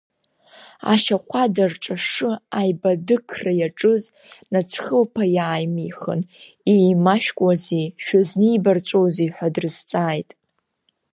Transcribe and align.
Ашьаҟәада 0.91 1.65
рҿашы 1.71 2.31
аибадықра 2.59 3.51
иаҿыз 3.59 4.03
нацхыԥла 4.51 5.25
иааимихын, 5.35 6.21
еимашәкуазеи, 6.73 7.85
шәызнибарҵәозеи 8.03 9.29
ҳәа 9.35 9.47
дрызҵааит. 9.53 10.29